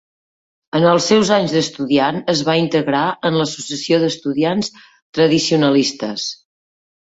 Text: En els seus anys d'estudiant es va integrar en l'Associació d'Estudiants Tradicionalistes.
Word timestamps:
En 0.77 0.85
els 0.91 1.09
seus 1.11 1.29
anys 1.35 1.53
d'estudiant 1.57 2.17
es 2.33 2.41
va 2.49 2.57
integrar 2.63 3.03
en 3.31 3.39
l'Associació 3.43 4.03
d'Estudiants 4.07 4.75
Tradicionalistes. 4.83 6.29